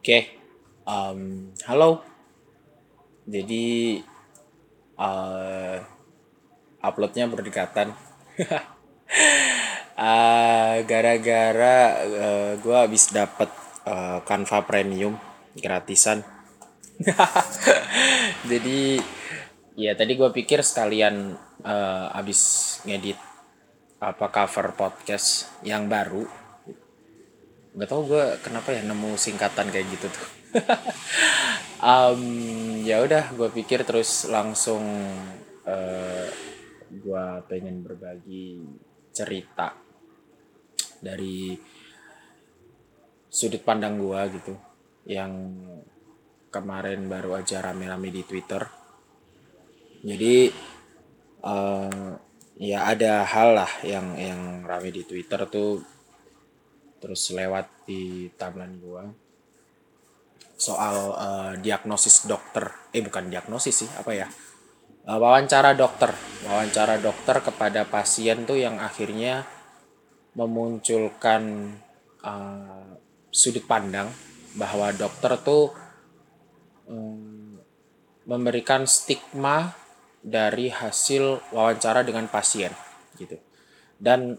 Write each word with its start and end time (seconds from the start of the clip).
Oke, 0.00 0.32
um, 0.88 1.52
halo. 1.68 2.00
Jadi 3.28 4.00
uh, 4.96 5.76
uploadnya 6.80 7.28
berdekatan. 7.28 7.92
uh, 10.00 10.74
gara-gara 10.88 12.00
uh, 12.00 12.52
gue 12.56 12.76
habis 12.80 13.12
dapet 13.12 13.52
uh, 13.84 14.24
Premium 14.64 15.20
gratisan. 15.60 16.24
Jadi 18.48 19.04
ya 19.76 19.92
tadi 19.92 20.16
gue 20.16 20.32
pikir 20.32 20.64
sekalian 20.64 21.36
uh, 21.60 22.08
abis 22.16 22.40
ngedit 22.88 23.20
apa 24.00 24.32
cover 24.32 24.72
podcast 24.72 25.60
yang 25.60 25.92
baru 25.92 26.24
nggak 27.70 27.88
tau 27.88 28.02
gue 28.02 28.24
kenapa 28.42 28.74
ya 28.74 28.82
nemu 28.82 29.14
singkatan 29.14 29.70
kayak 29.70 29.86
gitu 29.94 30.06
tuh. 30.10 30.26
Um, 31.80 32.20
ya 32.84 33.00
udah 33.00 33.32
gue 33.32 33.48
pikir 33.56 33.88
terus 33.88 34.28
langsung 34.28 34.84
uh, 35.64 36.28
gue 36.92 37.24
pengen 37.48 37.80
berbagi 37.80 38.60
cerita 39.16 39.72
dari 41.00 41.56
sudut 43.32 43.64
pandang 43.64 43.96
gue 43.96 44.20
gitu. 44.36 44.54
Yang 45.08 45.32
kemarin 46.52 47.08
baru 47.08 47.40
aja 47.40 47.64
rame-rame 47.64 48.12
di 48.12 48.28
Twitter. 48.28 48.60
Jadi 50.04 50.52
uh, 51.40 52.12
ya 52.60 52.92
ada 52.92 53.24
hal 53.24 53.56
lah 53.56 53.72
yang 53.88 54.20
yang 54.20 54.40
rame 54.68 54.92
di 54.92 55.08
Twitter 55.08 55.48
tuh 55.48 55.80
terus 57.00 57.32
lewat 57.32 57.88
di 57.88 58.28
timeline 58.36 58.76
gue 58.76 59.04
soal 60.60 60.96
uh, 61.16 61.52
diagnosis 61.56 62.28
dokter 62.28 62.68
eh 62.92 63.00
bukan 63.00 63.32
diagnosis 63.32 63.86
sih 63.86 63.90
apa 63.96 64.12
ya? 64.12 64.28
Uh, 65.08 65.16
wawancara 65.16 65.72
dokter. 65.72 66.12
Wawancara 66.44 67.00
dokter 67.00 67.40
kepada 67.40 67.88
pasien 67.88 68.44
tuh 68.44 68.60
yang 68.60 68.76
akhirnya 68.76 69.48
memunculkan 70.36 71.72
uh, 72.20 72.92
sudut 73.32 73.64
pandang 73.64 74.12
bahwa 74.60 74.92
dokter 74.92 75.40
tuh 75.40 75.72
um, 76.84 77.56
memberikan 78.28 78.84
stigma 78.84 79.72
dari 80.20 80.68
hasil 80.68 81.40
wawancara 81.56 82.04
dengan 82.04 82.28
pasien 82.28 82.76
gitu. 83.16 83.40
Dan 83.96 84.36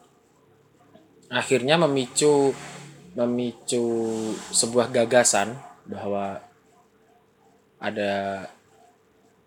akhirnya 1.31 1.79
memicu 1.79 2.51
memicu 3.15 3.87
sebuah 4.51 4.91
gagasan 4.91 5.55
bahwa 5.87 6.43
ada 7.79 8.45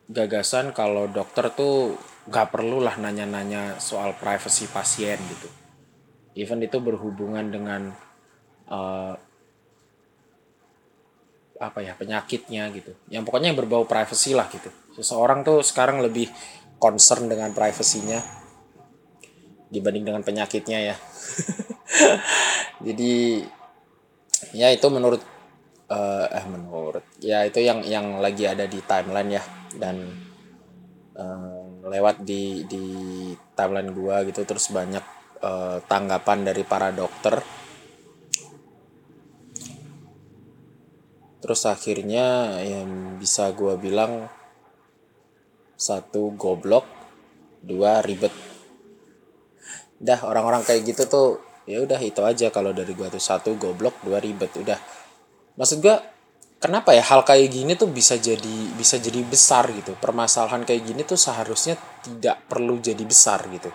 gagasan 0.09 0.73
kalau 0.77 1.09
dokter 1.09 1.49
tuh 1.53 1.97
gak 2.29 2.53
perlu 2.53 2.81
lah 2.81 2.97
nanya-nanya 2.97 3.81
soal 3.81 4.17
privasi 4.17 4.69
pasien 4.69 5.17
gitu. 5.17 5.49
Even 6.35 6.61
itu 6.65 6.83
berhubungan 6.83 7.47
dengan 7.47 7.95
uh, 8.69 9.15
apa 11.57 11.79
ya 11.81 11.95
penyakitnya 11.97 12.69
gitu. 12.75 12.93
Yang 13.09 13.23
pokoknya 13.31 13.55
yang 13.55 13.61
berbau 13.61 13.87
privasi 13.87 14.35
lah 14.35 14.51
gitu. 14.51 14.69
Seseorang 14.99 15.47
tuh 15.47 15.63
sekarang 15.65 16.03
lebih 16.03 16.29
concern 16.77 17.31
dengan 17.31 17.55
privasinya 17.55 18.21
dibanding 19.73 20.05
dengan 20.05 20.21
penyakitnya 20.27 20.93
ya. 20.93 20.97
jadi 22.87 23.45
ya 24.55 24.69
itu 24.75 24.87
menurut 24.91 25.23
uh, 25.91 26.27
eh 26.29 26.47
menurut 26.47 27.05
ya 27.23 27.47
itu 27.47 27.63
yang 27.63 27.83
yang 27.87 28.19
lagi 28.19 28.45
ada 28.49 28.67
di 28.67 28.81
timeline 28.85 29.31
ya. 29.39 29.43
Dan 29.75 29.97
uh, 31.19 31.87
lewat 31.87 32.23
di 32.23 32.65
di 32.67 32.85
timeline 33.55 33.91
gua 33.95 34.23
gitu 34.27 34.43
terus 34.47 34.71
banyak 34.71 35.05
uh, 35.43 35.79
tanggapan 35.87 36.47
dari 36.47 36.63
para 36.67 36.91
dokter. 36.91 37.43
Terus 41.45 41.61
akhirnya 41.69 42.57
yang 42.65 43.21
bisa 43.21 43.53
gua 43.53 43.77
bilang 43.77 44.29
satu 45.77 46.33
goblok. 46.35 46.87
Dua 47.65 48.05
ribet. 48.05 48.33
Dah 49.97 50.21
orang-orang 50.29 50.61
kayak 50.69 50.85
gitu 50.85 51.09
tuh 51.09 51.29
ya 51.65 51.81
udah 51.81 52.01
itu 52.01 52.21
aja. 52.25 52.49
Kalau 52.53 52.73
dari 52.73 52.93
gua 52.93 53.09
tuh 53.09 53.23
satu 53.23 53.57
goblok 53.57 54.01
dua 54.05 54.21
ribet 54.21 54.53
udah. 54.57 54.79
Maksud 55.57 55.79
gua 55.85 56.01
kenapa 56.61 56.97
ya 56.97 57.05
hal 57.05 57.25
kayak 57.25 57.53
gini 57.53 57.73
tuh 57.77 57.93
bisa 57.93 58.17
jadi 58.17 58.73
bisa 58.77 58.97
jadi 59.01 59.21
besar 59.25 59.69
gitu? 59.73 59.97
Permasalahan 59.97 60.65
kayak 60.65 60.83
gini 60.85 61.03
tuh 61.05 61.17
seharusnya 61.21 61.77
tidak 62.05 62.45
perlu 62.49 62.81
jadi 62.81 63.01
besar 63.05 63.45
gitu. 63.49 63.71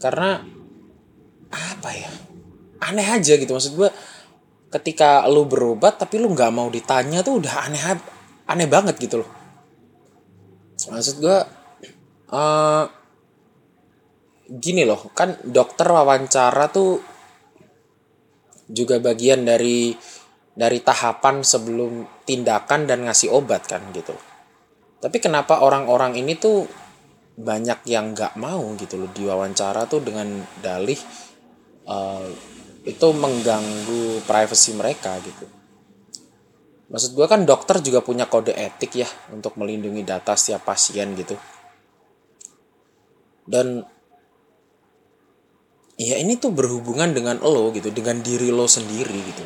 Karena 0.00 0.40
apa 1.50 1.90
ya? 1.94 2.10
Aneh 2.80 3.06
aja 3.06 3.34
gitu. 3.36 3.50
Maksud 3.50 3.74
gua 3.76 3.90
ketika 4.70 5.26
lu 5.26 5.50
berobat 5.50 5.98
tapi 5.98 6.22
lu 6.22 6.30
nggak 6.30 6.54
mau 6.54 6.70
ditanya 6.70 7.26
tuh 7.26 7.42
udah 7.42 7.66
aneh 7.66 7.82
aneh 8.46 8.68
banget 8.70 8.94
gitu 8.98 9.22
loh. 9.22 9.30
Maksud 10.90 11.20
gua 11.20 11.44
uh, 12.30 12.99
gini 14.50 14.82
loh 14.82 15.14
kan 15.14 15.38
dokter 15.46 15.86
wawancara 15.86 16.66
tuh 16.74 16.98
juga 18.66 18.98
bagian 18.98 19.46
dari 19.46 19.94
dari 20.50 20.78
tahapan 20.82 21.46
sebelum 21.46 22.22
tindakan 22.26 22.90
dan 22.90 23.06
ngasih 23.06 23.30
obat 23.30 23.70
kan 23.70 23.82
gitu. 23.94 24.14
Tapi 25.00 25.16
kenapa 25.22 25.62
orang-orang 25.62 26.18
ini 26.18 26.36
tuh 26.36 26.66
banyak 27.40 27.86
yang 27.88 28.12
nggak 28.12 28.36
mau 28.36 28.74
gitu 28.76 29.00
loh 29.00 29.10
diwawancara 29.14 29.88
tuh 29.88 30.04
dengan 30.04 30.28
dalih 30.60 30.98
uh, 31.88 32.26
itu 32.84 33.08
mengganggu 33.14 34.26
privasi 34.28 34.76
mereka 34.76 35.16
gitu. 35.24 35.46
Maksud 36.90 37.14
gue 37.14 37.26
kan 37.30 37.46
dokter 37.46 37.78
juga 37.80 38.02
punya 38.02 38.26
kode 38.26 38.50
etik 38.50 38.98
ya 38.98 39.08
untuk 39.30 39.54
melindungi 39.56 40.02
data 40.02 40.34
setiap 40.34 40.68
pasien 40.68 41.14
gitu. 41.14 41.38
Dan 43.46 43.86
ya 46.00 46.16
ini 46.16 46.40
tuh 46.40 46.56
berhubungan 46.56 47.12
dengan 47.12 47.36
lo 47.44 47.68
gitu 47.76 47.92
dengan 47.92 48.24
diri 48.24 48.48
lo 48.48 48.64
sendiri 48.64 49.20
gitu. 49.20 49.44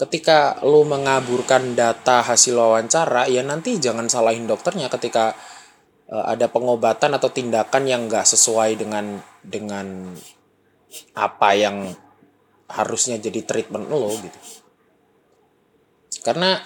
Ketika 0.00 0.56
lo 0.64 0.88
mengaburkan 0.88 1.76
data 1.76 2.24
hasil 2.24 2.56
wawancara 2.56 3.28
ya 3.28 3.44
nanti 3.44 3.76
jangan 3.76 4.08
salahin 4.08 4.48
dokternya 4.48 4.88
ketika 4.88 5.36
uh, 6.08 6.24
ada 6.32 6.48
pengobatan 6.48 7.12
atau 7.12 7.28
tindakan 7.28 7.84
yang 7.84 8.08
gak 8.08 8.24
sesuai 8.24 8.80
dengan 8.80 9.20
dengan 9.44 10.16
apa 11.12 11.50
yang 11.52 11.92
harusnya 12.72 13.20
jadi 13.20 13.44
treatment 13.44 13.92
lo 13.92 14.16
gitu. 14.16 14.38
Karena 16.24 16.56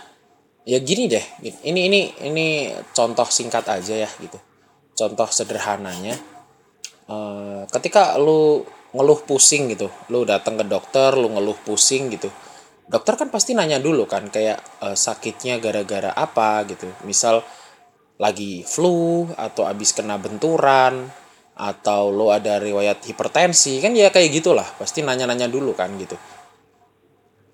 ya 0.62 0.78
gini 0.78 1.10
deh 1.10 1.26
ini 1.66 1.90
ini 1.90 2.00
ini 2.30 2.46
contoh 2.94 3.26
singkat 3.26 3.66
aja 3.66 4.06
ya 4.06 4.10
gitu. 4.22 4.38
Contoh 4.94 5.26
sederhananya 5.28 6.14
uh, 7.10 7.66
ketika 7.74 8.14
lo 8.22 8.75
ngeluh 8.96 9.20
pusing 9.28 9.68
gitu. 9.70 9.92
Lu 10.08 10.24
datang 10.24 10.56
ke 10.56 10.64
dokter 10.64 11.12
lu 11.14 11.28
ngeluh 11.36 11.56
pusing 11.62 12.08
gitu. 12.08 12.32
Dokter 12.86 13.20
kan 13.20 13.28
pasti 13.28 13.52
nanya 13.52 13.76
dulu 13.76 14.08
kan 14.08 14.30
kayak 14.32 14.58
e, 14.80 14.86
sakitnya 14.96 15.60
gara-gara 15.60 16.16
apa 16.16 16.64
gitu. 16.64 16.88
Misal 17.04 17.44
lagi 18.16 18.64
flu 18.64 19.28
atau 19.36 19.68
abis 19.68 19.92
kena 19.92 20.16
benturan 20.16 21.04
atau 21.56 22.12
lo 22.12 22.32
ada 22.32 22.60
riwayat 22.60 23.04
hipertensi 23.04 23.84
kan 23.84 23.92
ya 23.92 24.08
kayak 24.08 24.32
gitulah. 24.32 24.66
Pasti 24.80 25.04
nanya-nanya 25.04 25.50
dulu 25.50 25.76
kan 25.76 25.92
gitu. 26.00 26.16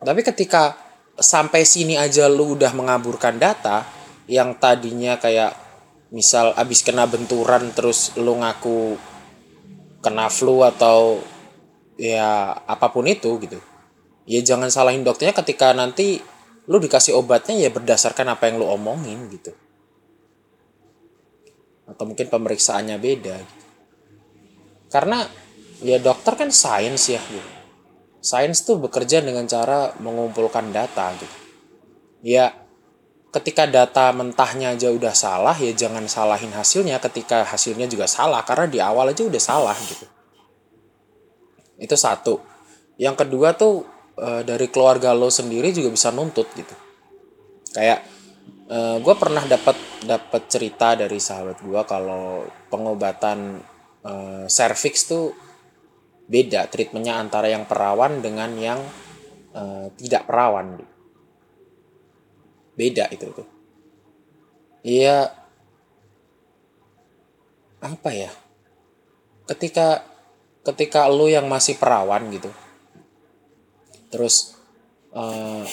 Tapi 0.02 0.20
ketika 0.22 0.78
sampai 1.18 1.66
sini 1.66 1.98
aja 1.98 2.30
lu 2.30 2.54
udah 2.54 2.72
mengaburkan 2.74 3.36
data 3.36 3.84
yang 4.30 4.56
tadinya 4.56 5.18
kayak 5.18 5.54
misal 6.12 6.52
abis 6.54 6.84
kena 6.84 7.08
benturan 7.08 7.72
terus 7.72 8.12
lu 8.20 8.36
ngaku 8.36 8.96
kena 10.02 10.26
flu 10.28 10.66
atau 10.66 11.22
ya 11.96 12.56
apa 12.64 12.88
pun 12.92 13.04
itu 13.08 13.36
gitu. 13.42 13.58
Ya 14.24 14.40
jangan 14.40 14.70
salahin 14.70 15.02
dokternya 15.02 15.34
ketika 15.34 15.74
nanti 15.74 16.22
lu 16.70 16.78
dikasih 16.78 17.18
obatnya 17.18 17.58
ya 17.58 17.70
berdasarkan 17.74 18.32
apa 18.32 18.48
yang 18.48 18.62
lu 18.62 18.66
omongin 18.70 19.26
gitu. 19.28 19.50
Atau 21.88 22.04
mungkin 22.06 22.30
pemeriksaannya 22.30 22.96
beda 22.96 23.36
gitu. 23.42 23.60
karena 24.92 25.24
ya 25.80 25.96
dokter 25.96 26.36
kan 26.36 26.52
sains 26.52 27.08
ya 27.08 27.16
gitu. 27.16 27.50
sains 28.20 28.60
tuh 28.60 28.76
bekerja 28.76 29.24
dengan 29.24 29.48
cara 29.48 29.96
mengumpulkan 29.98 30.70
data 30.70 31.10
gitu. 31.18 31.36
Ya 32.22 32.54
ketika 33.34 33.66
data 33.66 34.12
mentahnya 34.14 34.76
aja 34.76 34.92
udah 34.92 35.16
salah 35.16 35.56
ya 35.58 35.74
jangan 35.74 36.06
salahin 36.06 36.54
hasilnya. 36.54 37.02
Ketika 37.02 37.42
hasilnya 37.42 37.90
juga 37.90 38.06
salah 38.06 38.46
karena 38.46 38.66
di 38.70 38.78
awal 38.78 39.10
aja 39.10 39.26
udah 39.26 39.42
salah 39.42 39.74
gitu 39.90 40.06
itu 41.82 41.98
satu. 41.98 42.38
Yang 42.94 43.26
kedua 43.26 43.58
tuh 43.58 43.82
uh, 44.22 44.46
dari 44.46 44.70
keluarga 44.70 45.10
lo 45.10 45.26
sendiri 45.26 45.74
juga 45.74 45.90
bisa 45.90 46.14
nuntut 46.14 46.46
gitu. 46.54 46.74
Kayak 47.74 48.06
uh, 48.70 49.02
gue 49.02 49.14
pernah 49.18 49.42
dapat 49.42 49.74
dapat 50.06 50.42
cerita 50.46 50.94
dari 50.94 51.18
sahabat 51.18 51.58
gue 51.58 51.82
kalau 51.90 52.46
pengobatan 52.70 53.58
uh, 54.06 54.46
cervix 54.46 55.10
tuh 55.10 55.34
beda 56.30 56.70
treatmentnya 56.70 57.18
antara 57.18 57.50
yang 57.50 57.66
perawan 57.66 58.22
dengan 58.22 58.54
yang 58.54 58.80
uh, 59.58 59.90
tidak 59.98 60.30
perawan. 60.30 60.78
Beda 62.72 63.10
itu 63.10 63.26
tuh 63.34 63.48
iya. 64.86 65.42
Apa 67.82 68.14
ya? 68.14 68.30
Ketika 69.50 70.06
ketika 70.62 71.10
lu 71.10 71.26
yang 71.26 71.50
masih 71.50 71.76
perawan 71.76 72.30
gitu. 72.30 72.50
Terus 74.08 74.54
uh, 75.14 75.66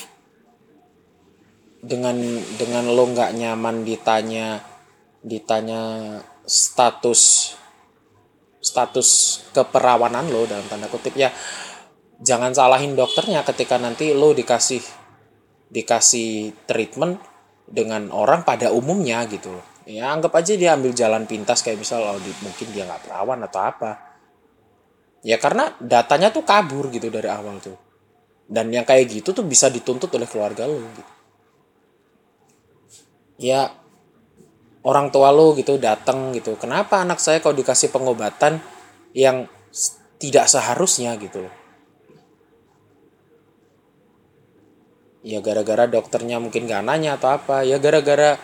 dengan 1.80 2.18
dengan 2.60 2.86
lo 2.92 3.08
nggak 3.08 3.32
nyaman 3.38 3.88
ditanya 3.88 4.60
ditanya 5.24 6.16
status 6.44 7.54
status 8.60 9.10
keperawanan 9.56 10.28
lo 10.28 10.44
dalam 10.44 10.68
tanda 10.68 10.92
kutip 10.92 11.16
ya 11.16 11.32
jangan 12.20 12.52
salahin 12.52 13.00
dokternya 13.00 13.48
ketika 13.48 13.80
nanti 13.80 14.12
lo 14.12 14.36
dikasih 14.36 14.84
dikasih 15.72 16.52
treatment 16.68 17.22
dengan 17.70 18.10
orang 18.10 18.42
pada 18.42 18.74
umumnya 18.74 19.24
gitu. 19.30 19.54
Ya 19.86 20.10
anggap 20.10 20.34
aja 20.38 20.58
dia 20.58 20.74
ambil 20.74 20.94
jalan 20.94 21.26
pintas 21.30 21.62
kayak 21.62 21.82
misal 21.82 22.02
oh, 22.02 22.18
di, 22.22 22.30
mungkin 22.42 22.68
dia 22.74 22.86
nggak 22.86 23.10
perawan 23.10 23.42
atau 23.46 23.62
apa 23.62 24.09
ya 25.20 25.36
karena 25.36 25.76
datanya 25.84 26.32
tuh 26.32 26.48
kabur 26.48 26.88
gitu 26.92 27.12
dari 27.12 27.28
awal 27.28 27.60
tuh. 27.60 27.76
Dan 28.50 28.74
yang 28.74 28.88
kayak 28.88 29.06
gitu 29.12 29.30
tuh 29.30 29.46
bisa 29.46 29.70
dituntut 29.70 30.10
oleh 30.16 30.26
keluarga 30.26 30.66
lo 30.66 30.82
gitu. 30.82 31.04
Ya 33.40 33.70
orang 34.82 35.14
tua 35.14 35.30
lo 35.30 35.54
gitu 35.54 35.78
datang 35.78 36.34
gitu. 36.34 36.58
Kenapa 36.58 37.06
anak 37.06 37.22
saya 37.22 37.44
kalau 37.44 37.54
dikasih 37.54 37.94
pengobatan 37.94 38.58
yang 39.14 39.46
tidak 40.18 40.50
seharusnya 40.50 41.14
gitu 41.22 41.46
loh? 41.46 41.56
Ya 45.22 45.44
gara-gara 45.44 45.86
dokternya 45.86 46.42
mungkin 46.42 46.66
gak 46.66 46.82
nanya 46.82 47.22
atau 47.22 47.38
apa. 47.38 47.62
Ya 47.68 47.78
gara-gara 47.78 48.40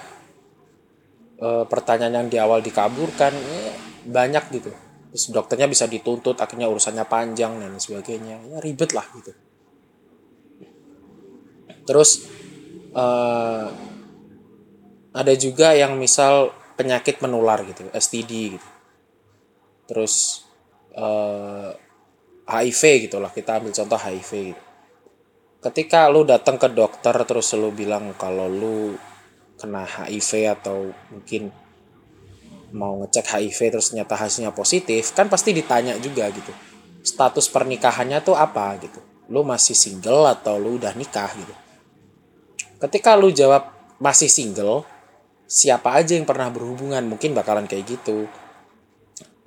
e, 1.39 1.48
pertanyaan 1.66 2.24
yang 2.24 2.27
di 2.30 2.38
awal 2.38 2.62
dikabulkan 2.62 3.33
ya, 3.33 3.74
banyak 4.06 4.44
gitu 4.54 4.84
terus 5.15 5.31
dokternya 5.31 5.71
bisa 5.71 5.88
dituntut 5.88 6.35
akhirnya 6.44 6.67
urusannya 6.67 7.07
panjang 7.07 7.56
dan 7.56 7.79
sebagainya. 7.79 8.35
Ya 8.51 8.59
ribet 8.59 8.91
lah 8.91 9.07
gitu. 9.15 9.31
Terus 11.88 12.27
e, 12.91 13.06
ada 15.15 15.33
juga 15.39 15.71
yang 15.71 15.95
misal 15.95 16.51
penyakit 16.75 17.23
menular 17.23 17.63
gitu 17.63 17.88
STD 17.95 18.59
gitu. 18.59 18.69
Terus 19.88 20.44
e, 20.91 21.07
eh, 21.07 21.71
HIV 22.51 23.07
gitulah 23.07 23.31
kita 23.31 23.63
ambil 23.63 23.71
contoh 23.71 23.95
HIV 23.95 24.31
gitu. 24.51 24.63
Ketika 25.63 26.12
lu 26.12 26.27
datang 26.27 26.59
ke 26.59 26.67
dokter 26.75 27.15
terus 27.23 27.56
lu 27.56 27.71
bilang 27.71 28.12
kalau 28.19 28.51
lu 28.51 29.00
kena 29.56 29.88
HIV 29.88 30.59
atau 30.59 30.91
mungkin 31.07 31.56
mau 32.75 33.00
ngecek 33.00 33.25
HIV 33.31 33.60
terus 33.80 33.95
ternyata 33.95 34.19
hasilnya 34.19 34.51
positif 34.51 35.16
kan 35.16 35.31
pasti 35.31 35.56
ditanya 35.56 35.95
juga 35.98 36.27
gitu. 36.27 36.51
Status 37.01 37.48
pernikahannya 37.48 38.19
tuh 38.19 38.36
apa 38.36 38.75
gitu? 38.83 39.00
Lu 39.31 39.48
masih 39.48 39.74
single 39.74 40.27
atau 40.27 40.60
lu 40.60 40.75
udah 40.75 40.92
nikah 40.94 41.31
gitu? 41.31 41.54
Ketika 42.83 43.16
lu 43.16 43.31
jawab 43.31 43.72
masih 44.04 44.27
single 44.27 44.83
siapa 45.48 45.95
aja 45.95 46.18
yang 46.19 46.27
pernah 46.27 46.51
berhubungan 46.51 47.06
mungkin 47.07 47.31
bakalan 47.31 47.66
kayak 47.66 47.88
gitu. 47.88 48.27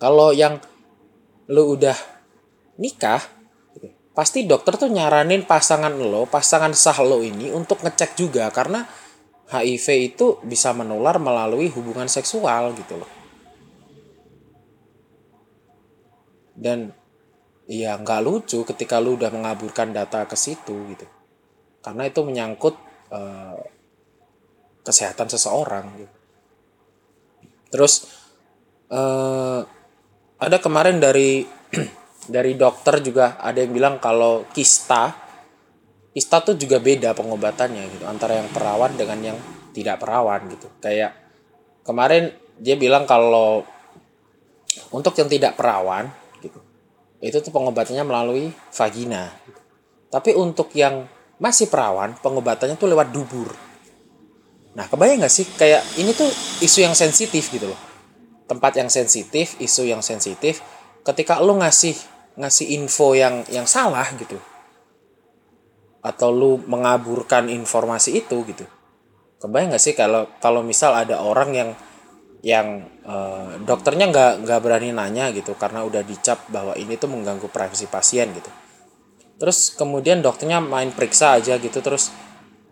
Kalau 0.00 0.32
yang 0.32 0.62
lu 1.52 1.76
udah 1.76 1.94
nikah 2.80 3.20
pasti 4.14 4.46
dokter 4.48 4.74
tuh 4.74 4.90
nyaranin 4.90 5.46
pasangan 5.46 5.94
lo 5.94 6.26
pasangan 6.26 6.74
sah 6.74 6.98
lo 7.06 7.22
ini 7.22 7.54
untuk 7.54 7.82
ngecek 7.86 8.18
juga 8.18 8.50
karena 8.50 8.82
HIV 9.48 9.86
itu 10.14 10.26
bisa 10.44 10.74
menular 10.76 11.16
melalui 11.16 11.70
hubungan 11.72 12.10
seksual 12.10 12.74
gitu 12.76 13.00
loh. 13.00 13.17
Dan 16.58 16.90
ya 17.70 17.94
nggak 17.94 18.20
lucu 18.26 18.66
ketika 18.66 18.98
lu 18.98 19.14
udah 19.14 19.30
mengaburkan 19.30 19.94
data 19.94 20.26
ke 20.26 20.34
situ 20.34 20.74
gitu. 20.90 21.06
Karena 21.78 22.10
itu 22.10 22.20
menyangkut 22.26 22.74
uh, 23.14 23.62
kesehatan 24.82 25.30
seseorang 25.30 25.86
gitu. 25.94 26.14
Terus 27.70 28.08
uh, 28.90 29.62
ada 30.38 30.56
kemarin 30.58 30.98
dari 30.98 31.46
dari 32.34 32.52
dokter 32.58 32.98
juga 32.98 33.38
ada 33.38 33.62
yang 33.62 33.70
bilang 33.70 34.02
kalau 34.02 34.50
kista 34.50 35.28
Ista 36.18 36.42
tuh 36.42 36.58
juga 36.58 36.82
beda 36.82 37.14
pengobatannya 37.14 37.94
gitu 37.94 38.02
antara 38.10 38.42
yang 38.42 38.50
perawan 38.50 38.90
dengan 38.98 39.18
yang 39.22 39.38
tidak 39.70 40.02
perawan 40.02 40.50
gitu. 40.50 40.66
Kayak 40.82 41.14
kemarin 41.86 42.34
dia 42.58 42.74
bilang 42.74 43.06
kalau 43.06 43.62
untuk 44.90 45.14
yang 45.14 45.30
tidak 45.30 45.54
perawan. 45.54 46.10
Itu 47.18 47.42
tuh 47.42 47.50
pengobatannya 47.50 48.04
melalui 48.06 48.50
vagina. 48.52 49.34
Tapi 50.08 50.32
untuk 50.38 50.70
yang 50.74 51.04
masih 51.38 51.68
perawan, 51.68 52.14
pengobatannya 52.18 52.78
tuh 52.78 52.88
lewat 52.90 53.10
dubur. 53.10 53.50
Nah, 54.74 54.86
kebayang 54.86 55.26
gak 55.26 55.34
sih 55.34 55.46
kayak 55.58 55.82
ini 55.98 56.14
tuh 56.14 56.30
isu 56.62 56.86
yang 56.86 56.94
sensitif 56.94 57.50
gitu 57.50 57.66
loh. 57.66 57.80
Tempat 58.46 58.80
yang 58.80 58.88
sensitif, 58.88 59.58
isu 59.58 59.84
yang 59.90 60.00
sensitif 60.00 60.62
ketika 61.08 61.40
lo 61.40 61.56
ngasih 61.56 61.96
ngasih 62.38 62.66
info 62.76 63.16
yang 63.16 63.42
yang 63.48 63.64
salah 63.64 64.06
gitu 64.14 64.36
atau 66.04 66.28
lu 66.30 66.62
mengaburkan 66.68 67.50
informasi 67.50 68.22
itu 68.22 68.46
gitu 68.46 68.64
kebayang 69.42 69.74
nggak 69.74 69.82
sih 69.82 69.94
kalau 69.98 70.30
kalau 70.38 70.62
misal 70.62 70.94
ada 70.94 71.18
orang 71.18 71.50
yang 71.50 71.70
yang 72.42 72.86
uh, 73.02 73.58
dokternya 73.66 74.14
nggak 74.14 74.32
nggak 74.46 74.60
berani 74.62 74.94
nanya 74.94 75.34
gitu 75.34 75.58
karena 75.58 75.82
udah 75.82 76.06
dicap 76.06 76.46
bahwa 76.54 76.78
ini 76.78 76.94
tuh 76.94 77.10
mengganggu 77.10 77.50
privasi 77.50 77.90
pasien 77.90 78.30
gitu. 78.30 78.50
Terus 79.38 79.74
kemudian 79.74 80.22
dokternya 80.22 80.62
main 80.62 80.94
periksa 80.94 81.38
aja 81.38 81.58
gitu 81.58 81.82
terus 81.82 82.14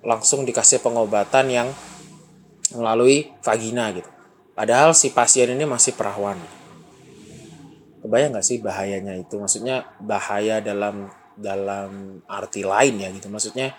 langsung 0.06 0.46
dikasih 0.46 0.82
pengobatan 0.82 1.46
yang 1.50 1.69
melalui 2.79 3.31
vagina 3.43 3.91
gitu. 3.91 4.10
Padahal 4.55 4.94
si 4.94 5.10
pasien 5.10 5.50
ini 5.50 5.67
masih 5.67 5.98
perawan. 5.98 6.38
Kebayang 8.06 8.38
nggak 8.38 8.46
sih 8.46 8.62
bahayanya 8.62 9.19
itu? 9.19 9.34
Maksudnya 9.38 9.82
bahaya 9.98 10.62
dalam 10.62 11.10
dalam 11.34 12.22
arti 12.31 12.62
lain 12.62 13.02
ya 13.02 13.10
gitu. 13.10 13.26
Maksudnya 13.26 13.74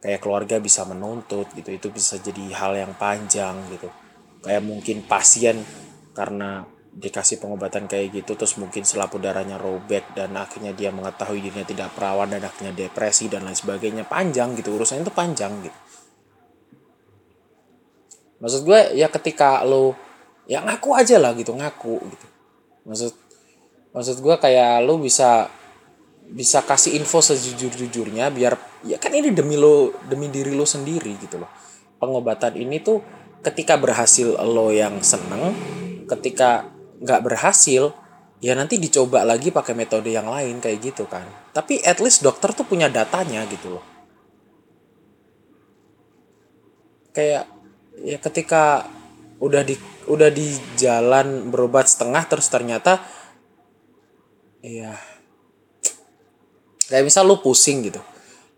kayak 0.00 0.24
keluarga 0.24 0.56
bisa 0.56 0.88
menuntut 0.88 1.52
gitu 1.52 1.74
itu 1.74 1.90
bisa 1.90 2.16
jadi 2.22 2.54
hal 2.54 2.72
yang 2.78 2.92
panjang 2.94 3.58
gitu 3.74 3.90
kayak 4.42 4.62
mungkin 4.62 5.02
pasien 5.06 5.62
karena 6.14 6.66
dikasih 6.98 7.38
pengobatan 7.38 7.86
kayak 7.86 8.10
gitu 8.10 8.34
terus 8.34 8.58
mungkin 8.58 8.82
selaput 8.82 9.22
darahnya 9.22 9.54
robek 9.54 10.18
dan 10.18 10.34
akhirnya 10.34 10.74
dia 10.74 10.90
mengetahui 10.90 11.38
dirinya 11.38 11.62
tidak 11.62 11.94
perawan 11.94 12.26
dan 12.26 12.42
akhirnya 12.42 12.74
depresi 12.74 13.30
dan 13.30 13.46
lain 13.46 13.54
sebagainya. 13.54 14.02
Panjang 14.02 14.58
gitu 14.58 14.74
urusannya 14.74 15.06
itu 15.06 15.14
panjang 15.14 15.52
gitu. 15.62 15.78
Maksud 18.42 18.60
gue 18.66 18.80
ya 18.98 19.06
ketika 19.10 19.62
lo 19.62 19.94
ya 20.50 20.62
ngaku 20.62 20.90
aja 20.94 21.22
lah 21.22 21.38
gitu 21.38 21.54
ngaku 21.54 21.96
gitu. 22.02 22.26
Maksud 22.90 23.12
maksud 23.94 24.16
gue 24.18 24.34
kayak 24.42 24.82
lo 24.82 24.98
bisa 24.98 25.46
bisa 26.28 26.60
kasih 26.66 26.98
info 26.98 27.24
sejujur-jujurnya 27.24 28.28
biar 28.34 28.84
ya 28.84 29.00
kan 29.00 29.14
ini 29.16 29.32
demi 29.32 29.56
lo 29.56 29.96
demi 30.06 30.28
diri 30.28 30.50
lo 30.50 30.66
sendiri 30.66 31.14
gitu 31.18 31.38
loh. 31.38 31.50
Pengobatan 31.98 32.58
ini 32.58 32.78
tuh 32.82 33.17
ketika 33.42 33.78
berhasil 33.78 34.34
lo 34.42 34.74
yang 34.74 35.00
seneng 35.00 35.54
ketika 36.08 36.66
nggak 36.98 37.22
berhasil 37.22 37.94
ya 38.38 38.54
nanti 38.54 38.78
dicoba 38.78 39.26
lagi 39.26 39.50
pakai 39.50 39.74
metode 39.74 40.10
yang 40.10 40.26
lain 40.26 40.62
kayak 40.62 40.78
gitu 40.82 41.04
kan. 41.06 41.26
Tapi 41.52 41.82
at 41.82 41.98
least 41.98 42.22
dokter 42.22 42.54
tuh 42.54 42.66
punya 42.66 42.86
datanya 42.86 43.42
gitu 43.50 43.78
loh. 43.78 43.84
Kayak 47.10 47.50
ya 47.98 48.18
ketika 48.22 48.86
udah 49.42 49.62
di 49.66 49.74
udah 50.06 50.30
di 50.30 50.54
jalan 50.78 51.50
berobat 51.50 51.90
setengah 51.90 52.22
terus 52.30 52.46
ternyata 52.46 53.02
ya 54.62 54.94
kayak 56.86 57.04
misal 57.06 57.26
lu 57.26 57.42
pusing 57.42 57.90
gitu. 57.90 57.98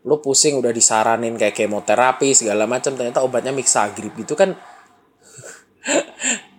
Lu 0.05 0.21
pusing 0.21 0.57
udah 0.61 0.73
disaranin 0.73 1.37
kayak 1.37 1.57
kemoterapi 1.57 2.33
segala 2.33 2.65
macam 2.65 2.97
ternyata 2.97 3.25
obatnya 3.25 3.53
mixagrip 3.53 4.13
gitu 4.17 4.37
kan 4.37 4.57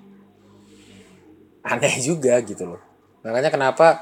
aneh 1.71 1.95
juga 2.01 2.41
gitu 2.41 2.65
loh. 2.75 2.81
Makanya 3.21 3.53
kenapa 3.53 4.01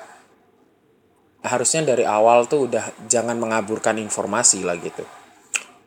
harusnya 1.44 1.96
dari 1.96 2.04
awal 2.04 2.48
tuh 2.48 2.68
udah 2.68 3.08
jangan 3.08 3.40
mengaburkan 3.40 4.00
informasi 4.00 4.64
lah 4.64 4.76
gitu. 4.80 5.04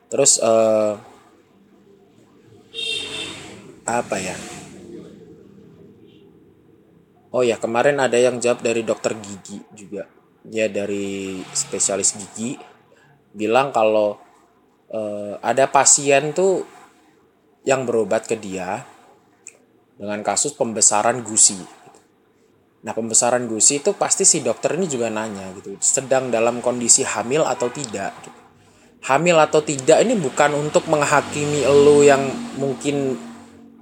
Terus 0.09 0.37
uh, 0.41 0.97
apa 3.85 4.15
ya? 4.21 4.37
Oh 7.33 7.41
ya 7.41 7.57
kemarin 7.57 7.97
ada 7.97 8.17
yang 8.17 8.37
jawab 8.37 8.61
dari 8.61 8.85
dokter 8.85 9.17
gigi 9.17 9.61
juga. 9.73 10.05
Ya 10.45 10.69
dari 10.69 11.41
spesialis 11.53 12.13
gigi. 12.13 12.61
Bilang 13.33 13.73
kalau 13.73 14.21
uh, 14.93 15.41
ada 15.41 15.65
pasien 15.65 16.37
tuh 16.37 16.61
yang 17.65 17.89
berobat 17.89 18.29
ke 18.29 18.37
dia 18.37 18.92
dengan 19.97 20.19
kasus 20.25 20.53
pembesaran 20.57 21.21
gusi 21.21 21.83
Nah 22.83 22.91
pembesaran 22.91 23.47
gusi 23.47 23.79
itu 23.79 23.95
pasti 23.95 24.27
si 24.27 24.43
dokter 24.43 24.75
ini 24.75 24.91
juga 24.91 25.07
nanya 25.07 25.55
gitu, 25.55 25.79
sedang 25.79 26.27
dalam 26.27 26.59
kondisi 26.59 27.07
hamil 27.07 27.47
atau 27.47 27.71
tidak. 27.71 28.11
Gitu. 28.19 28.39
Hamil 29.07 29.39
atau 29.39 29.63
tidak 29.63 30.03
ini 30.03 30.19
bukan 30.19 30.51
untuk 30.55 30.87
menghakimi 30.91 31.63
elu 31.63 32.03
yang 32.03 32.23
mungkin 32.59 33.15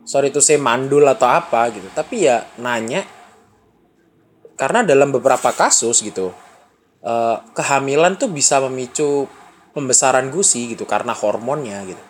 sorry 0.06 0.30
itu 0.30 0.42
saya 0.42 0.62
mandul 0.62 1.06
atau 1.06 1.30
apa 1.30 1.70
gitu, 1.74 1.90
tapi 1.94 2.30
ya 2.30 2.46
nanya 2.62 3.06
karena 4.58 4.86
dalam 4.86 5.10
beberapa 5.10 5.50
kasus 5.50 6.06
gitu 6.06 6.30
eh, 7.02 7.38
kehamilan 7.58 8.18
tuh 8.22 8.30
bisa 8.30 8.62
memicu 8.62 9.26
pembesaran 9.74 10.30
gusi 10.30 10.78
gitu 10.78 10.86
karena 10.86 11.14
hormonnya 11.14 11.86
gitu. 11.90 12.04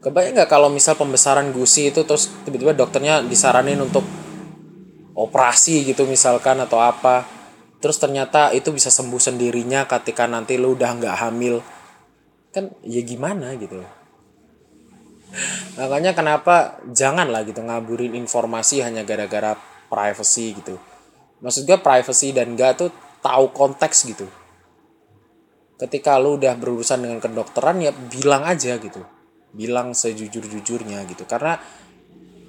Kebayang 0.00 0.32
nggak 0.32 0.48
kalau 0.48 0.72
misal 0.72 0.96
pembesaran 0.96 1.52
gusi 1.52 1.92
itu 1.92 2.08
terus 2.08 2.32
tiba-tiba 2.48 2.72
dokternya 2.72 3.20
disaranin 3.20 3.76
untuk 3.84 4.00
operasi 5.12 5.84
gitu 5.84 6.08
misalkan 6.08 6.56
atau 6.64 6.80
apa? 6.80 7.28
Terus 7.84 8.00
ternyata 8.00 8.48
itu 8.56 8.72
bisa 8.72 8.88
sembuh 8.88 9.20
sendirinya 9.20 9.84
ketika 9.84 10.24
nanti 10.24 10.56
lu 10.56 10.72
udah 10.72 10.90
nggak 10.96 11.16
hamil. 11.20 11.60
Kan 12.48 12.72
ya 12.80 13.04
gimana 13.04 13.52
gitu 13.60 13.84
makanya 15.78 16.10
kenapa 16.10 16.82
jangan 16.90 17.30
lah 17.30 17.46
gitu 17.46 17.62
ngaburin 17.62 18.18
informasi 18.18 18.82
hanya 18.82 19.06
gara-gara 19.06 19.54
privacy 19.86 20.58
gitu. 20.58 20.74
Maksud 21.38 21.70
gue 21.70 21.78
privacy 21.78 22.34
dan 22.34 22.58
gak 22.58 22.82
tuh 22.82 22.90
tahu 23.22 23.54
konteks 23.54 24.10
gitu. 24.10 24.26
Ketika 25.78 26.18
lu 26.18 26.34
udah 26.34 26.58
berurusan 26.58 27.06
dengan 27.06 27.22
kedokteran 27.22 27.78
ya 27.78 27.94
bilang 27.94 28.42
aja 28.42 28.74
gitu 28.76 29.19
bilang 29.50 29.92
sejujur-jujurnya 29.94 31.04
gitu. 31.06 31.24
Karena 31.26 31.58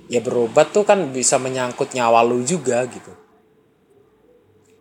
ya 0.08 0.20
berobat 0.20 0.74
tuh 0.74 0.86
kan 0.86 1.10
bisa 1.13 1.38
menyangkut 1.41 1.93
nyawa 1.93 2.22
lu 2.25 2.41
juga 2.46 2.86
gitu. 2.89 3.13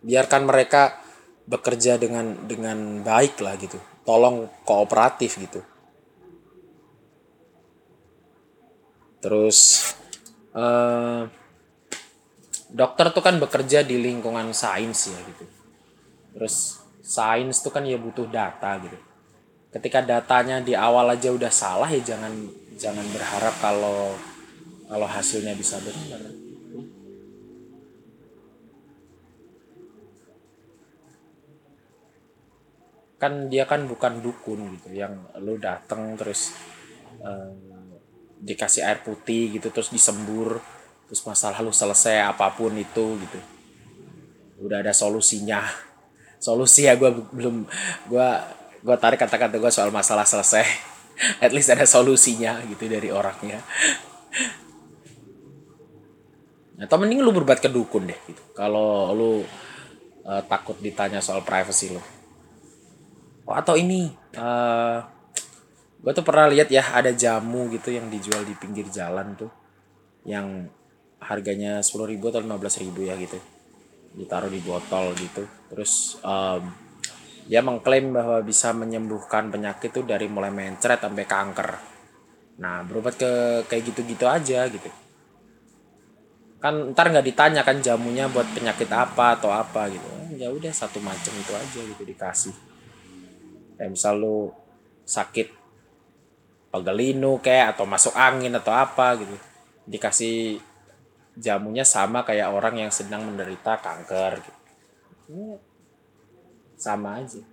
Biarkan 0.00 0.49
mereka 0.49 1.00
bekerja 1.45 2.00
dengan 2.00 2.47
dengan 2.49 3.05
baik 3.05 3.41
lah 3.45 3.55
gitu. 3.61 3.77
Tolong 4.05 4.49
kooperatif 4.65 5.37
gitu. 5.41 5.61
Terus 9.21 9.93
uh, 10.57 11.29
dokter 12.73 13.07
tuh 13.12 13.21
kan 13.21 13.37
bekerja 13.37 13.85
di 13.85 14.00
lingkungan 14.00 14.57
sains 14.57 15.12
ya 15.12 15.19
gitu. 15.29 15.45
Terus 16.33 16.81
sains 17.05 17.61
tuh 17.61 17.75
kan 17.75 17.85
ya 17.85 18.00
butuh 18.00 18.25
data 18.31 18.81
gitu 18.81 19.10
ketika 19.71 20.03
datanya 20.03 20.59
di 20.59 20.75
awal 20.75 21.15
aja 21.15 21.31
udah 21.31 21.50
salah 21.50 21.87
ya 21.87 22.03
jangan 22.03 22.35
jangan 22.75 23.07
berharap 23.15 23.55
kalau 23.62 24.19
kalau 24.91 25.07
hasilnya 25.07 25.55
bisa 25.55 25.79
benar. 25.79 26.19
Kan 33.21 33.53
dia 33.53 33.69
kan 33.69 33.87
bukan 33.87 34.25
dukun 34.25 34.81
gitu 34.81 34.97
yang 34.97 35.15
lu 35.39 35.61
dateng 35.61 36.19
terus 36.19 36.57
um, 37.23 38.00
dikasih 38.41 38.83
air 38.83 39.05
putih 39.05 39.61
gitu 39.61 39.69
terus 39.69 39.93
disembur 39.93 40.59
terus 41.05 41.21
masalah 41.29 41.61
lu 41.61 41.71
selesai 41.71 42.27
apa 42.27 42.50
pun 42.57 42.75
itu 42.75 43.21
gitu. 43.23 43.39
Udah 44.67 44.83
ada 44.83 44.91
solusinya. 44.91 45.62
Solusi 46.41 46.89
ya 46.89 46.97
gue 46.97 47.12
belum 47.37 47.69
gue 48.09 48.29
gue 48.81 48.97
tarik 48.97 49.21
kata-kata 49.21 49.61
gue 49.61 49.73
soal 49.73 49.93
masalah 49.93 50.25
selesai. 50.25 50.65
At 51.45 51.53
least 51.53 51.69
ada 51.69 51.85
solusinya 51.85 52.65
gitu 52.65 52.89
dari 52.89 53.13
orangnya. 53.13 53.61
Atau 56.81 56.97
mending 56.97 57.21
lu 57.21 57.29
berbuat 57.37 57.61
ke 57.61 57.69
dukun 57.69 58.09
deh 58.09 58.17
gitu. 58.25 58.41
Kalau 58.57 59.13
lu 59.13 59.45
uh, 60.25 60.43
takut 60.49 60.81
ditanya 60.81 61.21
soal 61.21 61.45
privacy 61.45 61.93
lu. 61.93 62.01
Oh, 63.45 63.53
atau 63.59 63.75
ini 63.75 64.07
uh, 64.39 64.41
eh, 64.41 64.99
gue 66.01 66.13
tuh 66.15 66.23
pernah 66.25 66.47
lihat 66.47 66.71
ya 66.71 66.95
ada 66.95 67.11
jamu 67.11 67.67
gitu 67.75 67.91
yang 67.91 68.07
dijual 68.09 68.49
di 68.49 68.57
pinggir 68.57 68.89
jalan 68.89 69.37
tuh. 69.37 69.53
Yang 70.25 70.73
harganya 71.21 71.85
sepuluh 71.85 72.09
ribu 72.09 72.33
atau 72.33 72.41
lima 72.41 72.57
belas 72.57 72.81
ribu 72.81 73.05
ya 73.05 73.13
gitu. 73.21 73.37
Ditaruh 74.17 74.49
di 74.49 74.65
botol 74.65 75.13
gitu. 75.21 75.45
Terus 75.69 76.17
um, 76.25 76.90
dia 77.50 77.66
mengklaim 77.66 78.14
bahwa 78.14 78.38
bisa 78.47 78.71
menyembuhkan 78.71 79.50
penyakit 79.50 79.90
tuh 79.90 80.07
dari 80.07 80.30
mulai 80.30 80.54
mencret 80.54 81.02
sampai 81.02 81.26
kanker. 81.26 81.71
Nah 82.62 82.87
berobat 82.87 83.19
ke 83.19 83.66
kayak 83.66 83.90
gitu-gitu 83.90 84.23
aja 84.30 84.71
gitu. 84.71 84.87
Kan 86.62 86.95
ntar 86.95 87.11
nggak 87.11 87.26
ditanya 87.26 87.66
kan 87.66 87.83
jamunya 87.83 88.30
buat 88.30 88.47
penyakit 88.54 88.87
apa 88.95 89.35
atau 89.35 89.50
apa 89.50 89.90
gitu. 89.90 90.07
Ya 90.38 90.47
udah 90.54 90.71
satu 90.71 91.02
macam 91.02 91.35
itu 91.35 91.50
aja 91.50 91.80
gitu 91.83 92.02
dikasih. 92.07 92.54
Kayak 93.75 93.99
misal 93.99 94.23
lu 94.23 94.54
sakit 95.02 95.50
pegelinu 96.71 97.42
kayak 97.42 97.75
atau 97.75 97.83
masuk 97.83 98.14
angin 98.14 98.54
atau 98.54 98.71
apa 98.71 99.19
gitu. 99.19 99.35
Dikasih 99.90 100.62
jamunya 101.35 101.83
sama 101.83 102.23
kayak 102.23 102.54
orang 102.54 102.87
yang 102.87 102.95
sedang 102.95 103.26
menderita 103.26 103.83
kanker 103.83 104.38
gitu 104.38 104.61
sama 106.81 107.21
aja. 107.21 107.45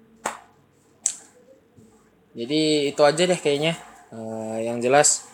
Jadi 2.38 2.94
itu 2.94 3.02
aja 3.04 3.24
deh 3.28 3.40
kayaknya. 3.40 3.76
Uh, 4.08 4.56
yang 4.64 4.80
jelas 4.80 5.28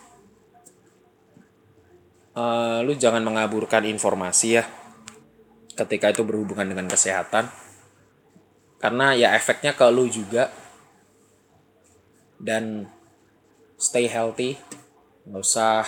uh, 2.34 2.82
lu 2.82 2.98
jangan 2.98 3.22
mengaburkan 3.22 3.86
informasi 3.86 4.58
ya 4.58 4.66
ketika 5.78 6.10
itu 6.10 6.26
berhubungan 6.26 6.66
dengan 6.66 6.90
kesehatan. 6.90 7.52
Karena 8.82 9.14
ya 9.14 9.38
efeknya 9.38 9.78
ke 9.78 9.86
lu 9.94 10.10
juga. 10.10 10.50
Dan 12.42 12.90
stay 13.80 14.10
healthy 14.10 14.60
nggak 15.24 15.40
usah 15.40 15.88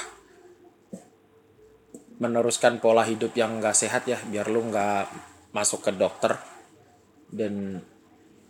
meneruskan 2.16 2.80
pola 2.80 3.04
hidup 3.04 3.36
yang 3.36 3.60
nggak 3.60 3.76
sehat 3.76 4.08
ya 4.08 4.16
biar 4.24 4.48
lu 4.48 4.68
nggak 4.68 5.12
masuk 5.52 5.90
ke 5.90 5.92
dokter. 5.96 6.36
Dan 7.32 7.84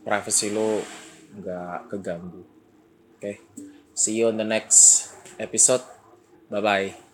privacy 0.06 0.54
lu 0.54 0.80
nggak 1.42 1.90
keganggu 1.90 2.46
oke 2.46 3.18
okay. 3.18 3.42
see 3.98 4.22
you 4.22 4.30
on 4.30 4.38
the 4.38 4.46
next 4.46 5.12
episode 5.42 5.82
bye 6.48 6.62
bye 6.62 7.05